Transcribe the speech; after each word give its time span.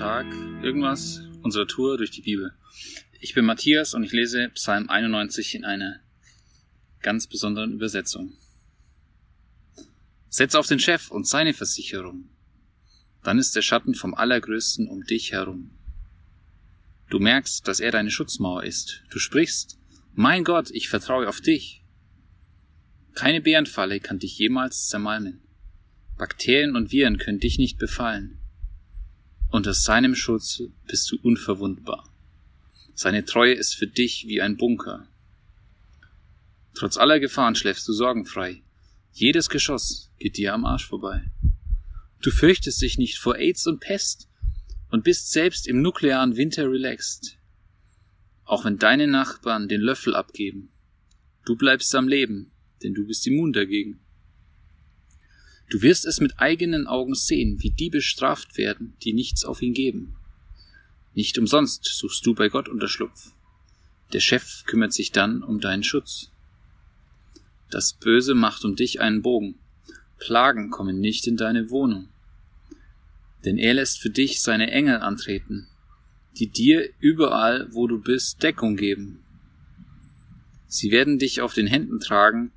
Tag 0.00 0.24
irgendwas 0.62 1.20
unserer 1.42 1.66
Tour 1.66 1.98
durch 1.98 2.10
die 2.10 2.22
Bibel. 2.22 2.54
Ich 3.20 3.34
bin 3.34 3.44
Matthias 3.44 3.92
und 3.92 4.02
ich 4.02 4.12
lese 4.12 4.48
Psalm 4.54 4.88
91 4.88 5.54
in 5.54 5.66
einer 5.66 6.00
ganz 7.02 7.26
besonderen 7.26 7.74
Übersetzung. 7.74 8.32
Setz 10.30 10.54
auf 10.54 10.66
den 10.66 10.78
Chef 10.78 11.10
und 11.10 11.28
seine 11.28 11.52
Versicherung. 11.52 12.30
Dann 13.22 13.38
ist 13.38 13.54
der 13.54 13.60
Schatten 13.60 13.94
vom 13.94 14.14
Allergrößten 14.14 14.88
um 14.88 15.04
dich 15.04 15.32
herum. 15.32 15.78
Du 17.10 17.18
merkst, 17.18 17.68
dass 17.68 17.78
er 17.78 17.90
deine 17.90 18.10
Schutzmauer 18.10 18.64
ist. 18.64 19.02
Du 19.10 19.18
sprichst, 19.18 19.78
mein 20.14 20.44
Gott, 20.44 20.70
ich 20.70 20.88
vertraue 20.88 21.28
auf 21.28 21.42
dich. 21.42 21.84
Keine 23.12 23.42
Bärenfalle 23.42 24.00
kann 24.00 24.18
dich 24.18 24.38
jemals 24.38 24.86
zermalmen. 24.86 25.42
Bakterien 26.16 26.74
und 26.74 26.90
Viren 26.90 27.18
können 27.18 27.38
dich 27.38 27.58
nicht 27.58 27.78
befallen. 27.78 28.39
Unter 29.52 29.74
seinem 29.74 30.14
Schutz 30.14 30.62
bist 30.86 31.10
du 31.10 31.18
unverwundbar. 31.22 32.08
Seine 32.94 33.24
Treue 33.24 33.54
ist 33.54 33.74
für 33.74 33.88
dich 33.88 34.26
wie 34.28 34.40
ein 34.40 34.56
Bunker. 34.56 35.08
Trotz 36.74 36.96
aller 36.96 37.18
Gefahren 37.18 37.56
schläfst 37.56 37.88
du 37.88 37.92
sorgenfrei. 37.92 38.62
Jedes 39.12 39.48
Geschoss 39.48 40.12
geht 40.20 40.36
dir 40.36 40.54
am 40.54 40.64
Arsch 40.64 40.86
vorbei. 40.86 41.32
Du 42.22 42.30
fürchtest 42.30 42.80
dich 42.80 42.96
nicht 42.96 43.18
vor 43.18 43.38
AIDS 43.38 43.66
und 43.66 43.80
Pest 43.80 44.28
und 44.90 45.02
bist 45.02 45.32
selbst 45.32 45.66
im 45.66 45.82
nuklearen 45.82 46.36
Winter 46.36 46.70
relaxed. 46.70 47.36
Auch 48.44 48.64
wenn 48.64 48.78
deine 48.78 49.08
Nachbarn 49.08 49.68
den 49.68 49.80
Löffel 49.80 50.14
abgeben. 50.14 50.70
Du 51.44 51.56
bleibst 51.56 51.92
am 51.96 52.06
Leben, 52.06 52.52
denn 52.84 52.94
du 52.94 53.04
bist 53.04 53.26
immun 53.26 53.52
dagegen. 53.52 53.98
Du 55.70 55.82
wirst 55.82 56.04
es 56.04 56.20
mit 56.20 56.40
eigenen 56.40 56.88
Augen 56.88 57.14
sehen, 57.14 57.62
wie 57.62 57.70
die 57.70 57.90
bestraft 57.90 58.58
werden, 58.58 58.94
die 59.04 59.12
nichts 59.12 59.44
auf 59.44 59.62
ihn 59.62 59.72
geben. 59.72 60.16
Nicht 61.14 61.38
umsonst 61.38 61.84
suchst 61.84 62.26
du 62.26 62.34
bei 62.34 62.48
Gott 62.48 62.68
Unterschlupf. 62.68 63.32
Der 64.12 64.18
Chef 64.18 64.64
kümmert 64.66 64.92
sich 64.92 65.12
dann 65.12 65.44
um 65.44 65.60
deinen 65.60 65.84
Schutz. 65.84 66.32
Das 67.70 67.92
Böse 67.92 68.34
macht 68.34 68.64
um 68.64 68.74
dich 68.74 69.00
einen 69.00 69.22
Bogen. 69.22 69.60
Plagen 70.18 70.70
kommen 70.70 70.98
nicht 70.98 71.28
in 71.28 71.36
deine 71.36 71.70
Wohnung. 71.70 72.08
Denn 73.44 73.56
er 73.56 73.74
lässt 73.74 74.00
für 74.00 74.10
dich 74.10 74.42
seine 74.42 74.72
Engel 74.72 74.96
antreten, 74.96 75.68
die 76.36 76.48
dir 76.48 76.90
überall, 76.98 77.68
wo 77.70 77.86
du 77.86 78.00
bist, 78.00 78.42
Deckung 78.42 78.76
geben. 78.76 79.22
Sie 80.66 80.90
werden 80.90 81.20
dich 81.20 81.40
auf 81.40 81.54
den 81.54 81.68
Händen 81.68 82.00
tragen, 82.00 82.50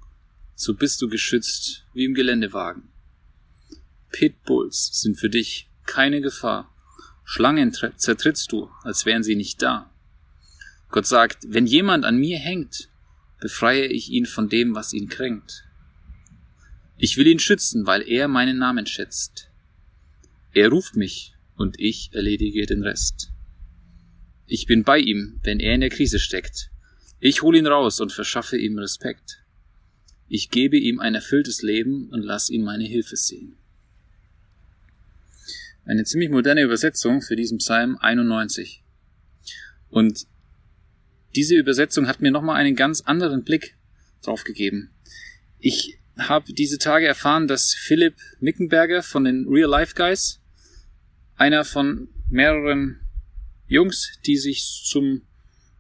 so 0.56 0.74
bist 0.74 1.00
du 1.02 1.08
geschützt 1.08 1.86
wie 1.94 2.06
im 2.06 2.16
Geländewagen. 2.16 2.93
Pitbulls 4.14 5.02
sind 5.02 5.20
für 5.20 5.30
dich 5.30 5.70
keine 5.86 6.22
Gefahr. 6.22 6.74
Schlangen 7.26 7.74
zertrittst 7.74 8.52
du, 8.52 8.70
als 8.84 9.06
wären 9.06 9.24
sie 9.24 9.36
nicht 9.36 9.62
da. 9.62 9.92
Gott 10.90 11.08
sagt, 11.08 11.44
wenn 11.48 11.66
jemand 11.66 12.06
an 12.06 12.18
mir 12.18 12.38
hängt, 12.38 12.90
befreie 13.42 13.88
ich 13.88 14.10
ihn 14.10 14.26
von 14.26 14.48
dem, 14.48 14.76
was 14.76 14.94
ihn 14.94 15.10
kränkt. 15.10 15.66
Ich 16.98 17.18
will 17.18 17.28
ihn 17.28 17.40
schützen, 17.40 17.86
weil 17.88 18.08
er 18.08 18.28
meinen 18.28 18.58
Namen 18.58 18.86
schätzt. 18.86 19.50
Er 20.54 20.70
ruft 20.70 20.96
mich 20.96 21.34
und 21.58 21.80
ich 21.80 22.12
erledige 22.14 22.66
den 22.66 22.84
Rest. 22.84 23.32
Ich 24.46 24.68
bin 24.68 24.84
bei 24.84 25.00
ihm, 25.00 25.40
wenn 25.44 25.60
er 25.60 25.74
in 25.74 25.82
der 25.82 25.90
Krise 25.90 26.20
steckt. 26.20 26.70
Ich 27.20 27.42
hol 27.42 27.56
ihn 27.56 27.68
raus 27.68 28.00
und 28.00 28.12
verschaffe 28.12 28.58
ihm 28.58 28.78
Respekt. 28.78 29.44
Ich 30.28 30.52
gebe 30.52 30.78
ihm 30.78 31.00
ein 31.00 31.16
erfülltes 31.16 31.64
Leben 31.64 32.10
und 32.10 32.22
lass 32.22 32.50
ihn 32.50 32.64
meine 32.64 32.86
Hilfe 32.86 33.16
sehen. 33.16 33.58
Eine 35.86 36.06
ziemlich 36.06 36.30
moderne 36.30 36.62
Übersetzung 36.62 37.22
für 37.22 37.36
diesen 37.36 37.58
Psalm 37.58 37.98
91. 38.00 38.84
Und 39.90 40.28
diese 41.36 41.56
Übersetzung 41.56 42.08
hat 42.08 42.22
mir 42.22 42.32
nochmal 42.32 42.56
einen 42.56 42.76
ganz 42.76 43.02
anderen 43.02 43.44
Blick 43.44 43.76
drauf 44.22 44.46
gegeben. 44.46 44.92
Ich 45.60 46.00
habe 46.18 46.54
diese 46.54 46.78
Tage 46.78 47.06
erfahren, 47.06 47.48
dass 47.48 47.74
Philipp 47.74 48.16
Mickenberger 48.40 49.04
von 49.04 49.26
den 49.26 49.46
Real 49.48 49.70
Life 49.70 49.94
Guys, 49.96 50.40
einer 51.36 51.66
von 51.66 52.08
mehreren 52.30 53.02
Jungs, 53.68 54.20
die 54.26 54.38
sich 54.38 54.84
zum, 54.86 55.24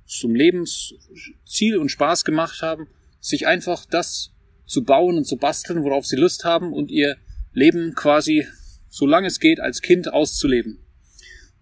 zum 0.06 0.35
Lebensziel 0.35 1.77
und 1.77 1.89
Spaß 1.89 2.25
gemacht 2.25 2.61
haben, 2.61 2.88
sich 3.22 3.47
einfach 3.47 3.85
das 3.85 4.31
zu 4.66 4.83
bauen 4.83 5.16
und 5.16 5.25
zu 5.25 5.38
basteln, 5.38 5.83
worauf 5.83 6.06
sie 6.06 6.17
Lust 6.17 6.44
haben 6.44 6.73
und 6.73 6.91
ihr 6.91 7.16
Leben 7.53 7.94
quasi 7.94 8.45
solange 8.93 9.25
es 9.25 9.39
geht, 9.39 9.59
als 9.59 9.81
Kind 9.81 10.13
auszuleben. 10.13 10.77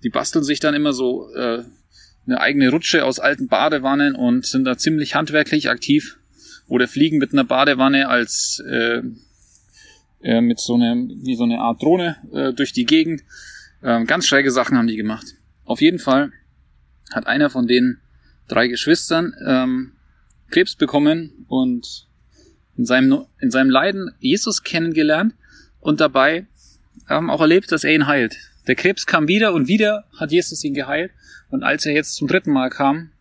Die 0.03 0.09
basteln 0.09 0.43
sich 0.43 0.59
dann 0.59 0.75
immer 0.75 0.91
so 0.91 1.33
äh, 1.33 1.63
eine 2.27 2.41
eigene 2.41 2.69
Rutsche 2.69 3.05
aus 3.05 3.19
alten 3.19 3.47
Badewannen 3.47 4.15
und 4.15 4.45
sind 4.45 4.65
da 4.65 4.77
ziemlich 4.77 5.15
handwerklich 5.15 5.69
aktiv 5.69 6.17
oder 6.67 6.89
fliegen 6.89 7.19
mit 7.19 7.31
einer 7.31 7.45
Badewanne 7.45 8.09
als 8.09 8.61
äh, 8.67 9.01
äh, 10.21 10.41
mit 10.41 10.59
so 10.59 10.75
einer 10.75 10.93
wie 10.95 11.37
so 11.37 11.45
eine 11.45 11.59
Art 11.59 11.81
Drohne 11.81 12.17
äh, 12.33 12.51
durch 12.51 12.73
die 12.73 12.85
Gegend. 12.85 13.23
Äh, 13.81 14.03
ganz 14.03 14.27
schräge 14.27 14.51
Sachen 14.51 14.77
haben 14.77 14.87
die 14.87 14.97
gemacht. 14.97 15.25
Auf 15.63 15.79
jeden 15.79 15.99
Fall 15.99 16.33
hat 17.13 17.27
einer 17.27 17.49
von 17.49 17.65
den 17.65 18.01
drei 18.49 18.67
Geschwistern 18.67 19.33
ähm, 19.47 19.93
Krebs 20.49 20.75
bekommen 20.75 21.45
und 21.47 22.07
in 22.75 22.85
seinem, 22.85 23.25
in 23.39 23.51
seinem 23.51 23.69
Leiden 23.69 24.11
Jesus 24.19 24.63
kennengelernt 24.63 25.33
und 25.79 26.01
dabei 26.01 26.47
haben 27.07 27.29
auch 27.29 27.41
erlebt, 27.41 27.71
dass 27.71 27.83
er 27.83 27.93
ihn 27.93 28.07
heilt. 28.07 28.37
Der 28.67 28.75
Krebs 28.75 29.05
kam 29.05 29.27
wieder 29.27 29.53
und 29.53 29.67
wieder 29.67 30.05
hat 30.17 30.31
Jesus 30.31 30.63
ihn 30.63 30.73
geheilt. 30.73 31.11
Und 31.49 31.63
als 31.63 31.85
er 31.85 31.93
jetzt 31.93 32.15
zum 32.15 32.27
dritten 32.27 32.51
Mal 32.51 32.69
kam, 32.69 33.11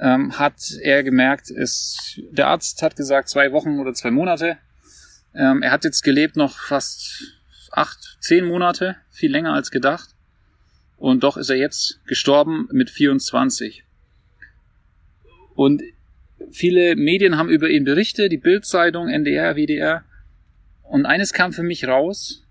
ähm, 0.00 0.38
hat 0.38 0.72
er 0.82 1.02
gemerkt, 1.02 1.50
es, 1.50 2.20
der 2.30 2.48
Arzt 2.48 2.82
hat 2.82 2.96
gesagt 2.96 3.28
zwei 3.28 3.52
Wochen 3.52 3.78
oder 3.78 3.94
zwei 3.94 4.10
Monate. 4.10 4.58
Ähm, 5.34 5.62
er 5.62 5.70
hat 5.70 5.84
jetzt 5.84 6.02
gelebt 6.02 6.36
noch 6.36 6.58
fast 6.58 7.22
acht, 7.70 8.18
zehn 8.20 8.44
Monate, 8.44 8.96
viel 9.10 9.30
länger 9.30 9.52
als 9.52 9.70
gedacht. 9.70 10.10
Und 10.96 11.22
doch 11.22 11.36
ist 11.36 11.50
er 11.50 11.56
jetzt 11.56 12.00
gestorben 12.06 12.68
mit 12.72 12.90
24. 12.90 13.84
Und 15.54 15.82
viele 16.50 16.96
Medien 16.96 17.36
haben 17.36 17.48
über 17.48 17.68
ihn 17.68 17.84
berichtet, 17.84 18.32
die 18.32 18.38
Bildzeitung, 18.38 19.08
NDR, 19.08 19.56
WDR. 19.56 20.04
Und 20.82 21.06
eines 21.06 21.32
kam 21.32 21.52
für 21.52 21.62
mich 21.62 21.86
raus, 21.86 22.45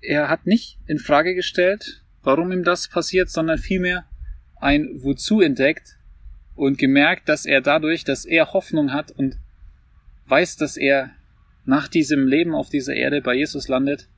er 0.00 0.28
hat 0.28 0.46
nicht 0.46 0.78
in 0.86 0.98
Frage 0.98 1.34
gestellt, 1.34 2.02
warum 2.22 2.52
ihm 2.52 2.64
das 2.64 2.88
passiert, 2.88 3.30
sondern 3.30 3.58
vielmehr 3.58 4.04
ein 4.60 5.02
Wozu 5.02 5.40
entdeckt 5.40 5.96
und 6.54 6.78
gemerkt, 6.78 7.28
dass 7.28 7.44
er 7.46 7.60
dadurch, 7.60 8.04
dass 8.04 8.24
er 8.24 8.52
Hoffnung 8.52 8.92
hat 8.92 9.12
und 9.12 9.36
weiß, 10.26 10.56
dass 10.56 10.76
er 10.76 11.10
nach 11.64 11.88
diesem 11.88 12.26
Leben 12.26 12.54
auf 12.54 12.68
dieser 12.70 12.94
Erde 12.94 13.20
bei 13.20 13.34
Jesus 13.34 13.68
landet 13.68 14.08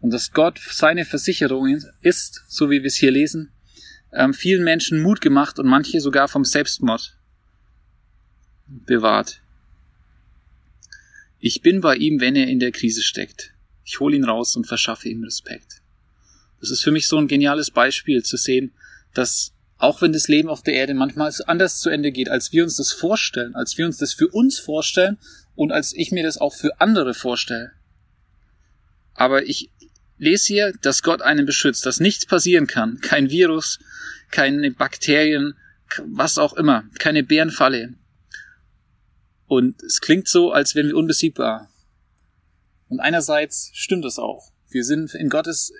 und 0.00 0.12
dass 0.12 0.32
Gott 0.32 0.58
seine 0.58 1.04
Versicherung 1.04 1.78
ist, 2.00 2.44
so 2.48 2.70
wie 2.70 2.80
wir 2.80 2.86
es 2.86 2.96
hier 2.96 3.10
lesen, 3.10 3.52
ähm, 4.12 4.34
vielen 4.34 4.64
Menschen 4.64 5.02
Mut 5.02 5.20
gemacht 5.20 5.58
und 5.58 5.66
manche 5.66 6.00
sogar 6.00 6.28
vom 6.28 6.44
Selbstmord 6.44 7.16
bewahrt. 8.66 9.40
Ich 11.38 11.62
bin 11.62 11.80
bei 11.80 11.96
ihm, 11.96 12.20
wenn 12.20 12.34
er 12.34 12.48
in 12.48 12.58
der 12.58 12.72
Krise 12.72 13.02
steckt. 13.02 13.52
Ich 13.86 14.00
hole 14.00 14.16
ihn 14.16 14.24
raus 14.24 14.56
und 14.56 14.66
verschaffe 14.66 15.08
ihm 15.08 15.22
Respekt. 15.22 15.80
Das 16.60 16.70
ist 16.70 16.82
für 16.82 16.90
mich 16.90 17.06
so 17.06 17.16
ein 17.18 17.28
geniales 17.28 17.70
Beispiel 17.70 18.24
zu 18.24 18.36
sehen, 18.36 18.72
dass 19.14 19.52
auch 19.78 20.02
wenn 20.02 20.12
das 20.12 20.26
Leben 20.26 20.48
auf 20.48 20.62
der 20.62 20.74
Erde 20.74 20.92
manchmal 20.92 21.32
anders 21.46 21.78
zu 21.78 21.88
Ende 21.88 22.10
geht, 22.10 22.28
als 22.28 22.52
wir 22.52 22.64
uns 22.64 22.76
das 22.76 22.92
vorstellen, 22.92 23.54
als 23.54 23.78
wir 23.78 23.86
uns 23.86 23.98
das 23.98 24.12
für 24.12 24.26
uns 24.28 24.58
vorstellen 24.58 25.18
und 25.54 25.70
als 25.70 25.94
ich 25.94 26.10
mir 26.10 26.24
das 26.24 26.38
auch 26.38 26.54
für 26.54 26.80
andere 26.80 27.14
vorstelle. 27.14 27.72
Aber 29.14 29.46
ich 29.46 29.70
lese 30.18 30.46
hier, 30.46 30.72
dass 30.82 31.02
Gott 31.02 31.22
einen 31.22 31.46
beschützt, 31.46 31.86
dass 31.86 32.00
nichts 32.00 32.26
passieren 32.26 32.66
kann, 32.66 33.00
kein 33.00 33.30
Virus, 33.30 33.78
keine 34.30 34.70
Bakterien, 34.72 35.54
was 36.04 36.38
auch 36.38 36.54
immer, 36.54 36.84
keine 36.98 37.22
Bärenfalle. 37.22 37.94
Und 39.46 39.80
es 39.84 40.00
klingt 40.00 40.26
so, 40.26 40.50
als 40.50 40.74
wären 40.74 40.88
wir 40.88 40.96
unbesiegbar. 40.96 41.70
Und 42.88 43.00
einerseits 43.00 43.70
stimmt 43.74 44.04
es 44.04 44.18
auch. 44.18 44.52
Wir 44.68 44.84
sind 44.84 45.14
in 45.14 45.28
Gottes 45.28 45.72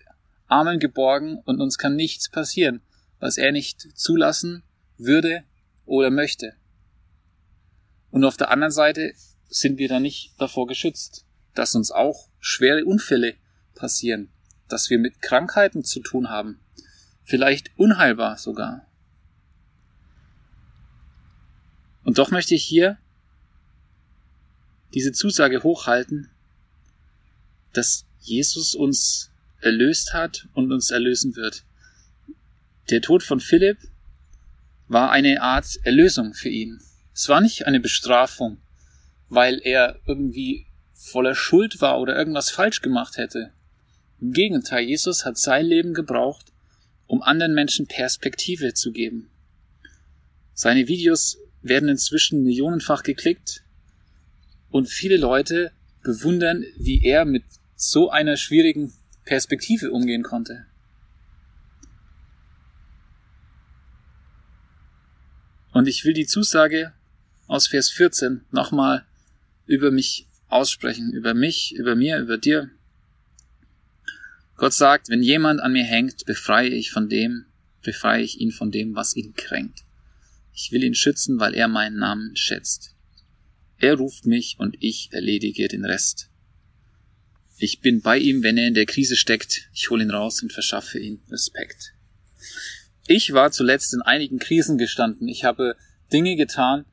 Armen 0.49 0.79
geborgen 0.79 1.39
und 1.45 1.61
uns 1.61 1.79
kann 1.79 1.97
nichts 1.97 2.29
passieren, 2.31 2.81
was 3.19 3.37
er 3.37 3.53
nicht 3.53 3.97
zulassen 3.97 4.63
würde 4.97 5.45
oder 5.85 6.11
möchte. 6.11 6.55
Und 8.11 8.25
auf 8.25 8.37
der 8.37 8.51
anderen 8.51 8.73
Seite 8.73 9.13
sind 9.49 9.79
wir 9.79 9.89
da 9.89 10.01
nicht 10.01 10.35
davor 10.39 10.67
geschützt, 10.67 11.25
dass 11.55 11.75
uns 11.75 11.91
auch 11.91 12.29
schwere 12.39 12.85
Unfälle 12.85 13.35
passieren, 13.75 14.31
dass 14.69 14.91
wir 14.91 14.99
mit 14.99 15.23
Krankheiten 15.23 15.85
zu 15.85 16.01
tun 16.01 16.31
haben, 16.31 16.61
vielleicht 17.25 17.71
unheilbar 17.79 18.39
sogar. 18.39 18.87
Und 22.05 22.19
doch 22.19 22.31
möchte 22.31 22.55
ich 22.55 22.65
hier 22.65 22.99
diese 24.95 25.13
Zusage 25.13 25.63
hochhalten, 25.63 26.31
dass 27.77 28.07
Jesus 28.21 28.75
uns 28.75 29.31
erlöst 29.61 30.13
hat 30.13 30.49
und 30.55 30.73
uns 30.73 30.91
erlösen 30.91 31.37
wird. 31.37 31.65
Der 32.91 33.01
Tod 33.01 33.23
von 33.23 33.41
Philipp 33.41 33.79
war 34.89 35.11
eine 35.11 35.43
Art 35.43 35.79
Erlösung 35.83 36.35
für 36.35 36.49
ihn. 36.49 36.81
Es 37.15 37.29
war 37.29 37.41
nicht 37.41 37.67
eine 37.67 37.81
Bestrafung, 37.81 38.59
weil 39.29 39.61
er 39.63 39.99
irgendwie 40.07 40.67
voller 40.93 41.35
Schuld 41.35 41.81
war 41.81 42.01
oder 42.01 42.17
irgendwas 42.17 42.51
falsch 42.51 42.83
gemacht 42.83 43.17
hätte. 43.17 43.53
Im 44.21 44.33
Gegenteil, 44.33 44.85
Jesus 44.85 45.25
hat 45.25 45.37
sein 45.39 45.67
Leben 45.67 45.95
gebraucht, 45.95 46.53
um 47.07 47.23
anderen 47.23 47.55
Menschen 47.55 47.87
Perspektive 47.87 48.75
zu 48.75 48.93
geben. 48.93 49.31
Seine 50.55 50.89
Videos 50.89 51.39
werden 51.63 51.89
inzwischen 51.89 52.43
millionenfach 52.43 53.03
geklickt 53.03 53.63
und 54.71 54.89
viele 54.89 55.17
Leute 55.17 55.73
bewundern, 56.03 56.65
wie 56.79 57.05
er 57.05 57.25
mit 57.25 57.45
so 57.77 58.11
einer 58.11 58.37
schwierigen 58.37 58.93
Perspektive 59.25 59.91
umgehen 59.91 60.23
konnte. 60.23 60.67
Und 65.73 65.87
ich 65.87 66.05
will 66.05 66.15
die 66.15 66.27
Zusage 66.27 66.95
aus 67.47 67.67
Vers 67.69 67.91
14 67.91 68.47
nochmal 68.51 69.05
über 69.67 69.91
mich 69.91 70.27
aussprechen, 70.49 71.13
über 71.13 71.35
mich, 71.35 71.75
über 71.75 71.95
mir, 71.95 72.19
über 72.19 72.39
dir. 72.39 72.71
Gott 74.57 74.73
sagt, 74.73 75.11
wenn 75.11 75.23
jemand 75.23 75.61
an 75.61 75.73
mir 75.73 75.85
hängt, 75.85 76.25
befreie 76.25 76.71
ich 76.71 76.91
von 76.91 77.11
dem, 77.11 77.45
befreie 77.83 78.23
ich 78.23 78.41
ihn 78.41 78.53
von 78.53 78.71
dem, 78.71 78.97
was 78.97 79.15
ihn 79.17 79.35
kränkt. 79.35 79.85
Ich 80.55 80.73
will 80.73 80.83
ihn 80.83 80.95
schützen, 80.95 81.39
weil 81.39 81.55
er 81.55 81.69
meinen 81.69 81.99
Namen 81.99 82.35
schätzt. 82.37 82.95
Er 83.77 83.97
ruft 83.97 84.25
mich 84.25 84.57
und 84.59 84.77
ich 84.81 85.11
erledige 85.13 85.69
den 85.69 85.85
Rest. 85.85 86.31
Ich 87.59 87.81
bin 87.81 88.03
bei 88.03 88.19
ihm, 88.19 88.43
wenn 88.43 88.59
er 88.59 88.69
in 88.69 88.75
der 88.75 88.87
Krise 88.87 89.17
steckt. 89.17 89.69
Ich 89.73 89.91
hole 89.91 90.03
ihn 90.03 90.11
raus 90.11 90.43
und 90.43 90.53
verschaffe 90.53 90.99
ihm 90.99 91.21
Respekt. 91.31 91.95
Ich 93.07 93.33
war 93.33 93.51
zuletzt 93.51 93.95
in 93.95 94.03
einigen 94.03 94.39
Krisen 94.39 94.79
gestanden. 94.79 95.29
Ich 95.29 95.45
habe 95.45 95.77
Dinge 96.13 96.37
getan, 96.37 96.85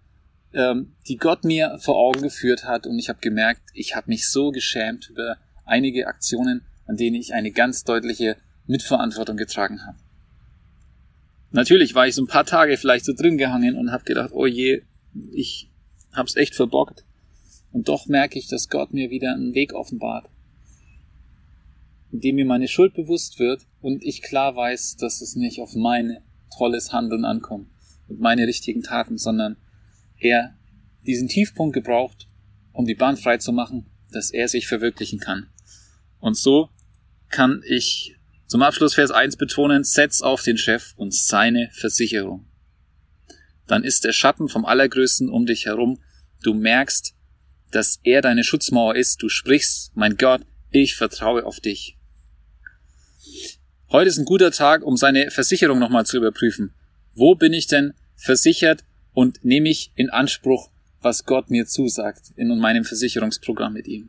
ähm, 0.53 0.95
die 1.07 1.17
Gott 1.17 1.43
mir 1.43 1.77
vor 1.79 1.97
Augen 1.97 2.21
geführt 2.21 2.65
hat 2.65 2.87
und 2.87 2.97
ich 2.99 3.09
habe 3.09 3.19
gemerkt, 3.19 3.61
ich 3.73 3.95
habe 3.95 4.09
mich 4.09 4.29
so 4.29 4.51
geschämt 4.51 5.09
über 5.09 5.37
einige 5.65 6.07
Aktionen, 6.07 6.61
an 6.85 6.97
denen 6.97 7.15
ich 7.15 7.33
eine 7.33 7.51
ganz 7.51 7.83
deutliche 7.83 8.37
Mitverantwortung 8.67 9.37
getragen 9.37 9.85
habe. 9.85 9.97
Natürlich 11.51 11.93
war 11.93 12.07
ich 12.07 12.15
so 12.15 12.23
ein 12.23 12.27
paar 12.27 12.45
Tage 12.45 12.77
vielleicht 12.77 13.05
so 13.05 13.13
drin 13.13 13.37
gehangen 13.37 13.75
und 13.75 13.91
habe 13.91 14.03
gedacht, 14.05 14.31
oh 14.33 14.45
je, 14.45 14.83
ich 15.31 15.69
hab's 16.11 16.35
echt 16.35 16.55
verbockt. 16.55 17.05
Und 17.71 17.87
doch 17.89 18.07
merke 18.07 18.37
ich, 18.37 18.47
dass 18.47 18.69
Gott 18.69 18.93
mir 18.93 19.09
wieder 19.09 19.33
einen 19.33 19.53
Weg 19.53 19.73
offenbart, 19.73 20.29
in 22.13 22.19
dem 22.19 22.35
mir 22.35 22.45
meine 22.45 22.67
Schuld 22.67 22.93
bewusst 22.93 23.39
wird 23.39 23.65
und 23.81 24.03
ich 24.03 24.21
klar 24.21 24.55
weiß, 24.55 24.97
dass 24.97 25.21
es 25.21 25.35
nicht 25.35 25.59
auf 25.59 25.73
mein 25.73 26.19
tolles 26.55 26.93
Handeln 26.93 27.25
ankommt 27.25 27.71
und 28.07 28.19
meine 28.19 28.45
richtigen 28.45 28.83
Taten, 28.83 29.17
sondern 29.17 29.57
er 30.19 30.55
diesen 31.07 31.27
Tiefpunkt 31.27 31.73
gebraucht, 31.73 32.29
um 32.71 32.85
die 32.85 32.93
Bahn 32.93 33.17
frei 33.17 33.37
zu 33.37 33.51
machen, 33.51 33.87
dass 34.11 34.29
er 34.29 34.47
sich 34.47 34.67
verwirklichen 34.67 35.19
kann. 35.19 35.49
Und 36.19 36.37
so 36.37 36.69
kann 37.29 37.63
ich 37.67 38.15
zum 38.45 38.61
Abschluss 38.61 38.93
Vers 38.93 39.09
1 39.09 39.37
betonen, 39.37 39.83
setz 39.83 40.21
auf 40.21 40.43
den 40.43 40.59
Chef 40.59 40.93
und 40.95 41.15
seine 41.15 41.71
Versicherung. 41.73 42.45
Dann 43.65 43.83
ist 43.83 44.03
der 44.03 44.13
Schatten 44.13 44.49
vom 44.49 44.65
Allergrößten 44.65 45.29
um 45.29 45.47
dich 45.47 45.65
herum. 45.65 45.99
Du 46.43 46.53
merkst, 46.53 47.15
dass 47.71 47.99
er 48.03 48.21
deine 48.21 48.43
Schutzmauer 48.43 48.95
ist. 48.95 49.23
Du 49.23 49.29
sprichst, 49.29 49.93
mein 49.95 50.15
Gott, 50.15 50.45
ich 50.69 50.95
vertraue 50.95 51.43
auf 51.45 51.59
dich. 51.59 51.97
Heute 53.91 54.09
ist 54.09 54.17
ein 54.17 54.25
guter 54.25 54.51
Tag, 54.51 54.83
um 54.83 54.97
seine 54.97 55.29
Versicherung 55.29 55.77
nochmal 55.77 56.05
zu 56.05 56.17
überprüfen. 56.17 56.73
Wo 57.13 57.35
bin 57.35 57.53
ich 57.53 57.67
denn 57.67 57.93
versichert 58.15 58.83
und 59.13 59.45
nehme 59.45 59.69
ich 59.69 59.91
in 59.95 60.09
Anspruch, 60.09 60.71
was 61.01 61.25
Gott 61.25 61.51
mir 61.51 61.67
zusagt 61.67 62.31
in 62.35 62.47
meinem 62.57 62.85
Versicherungsprogramm 62.85 63.73
mit 63.73 63.87
ihm? 63.87 64.01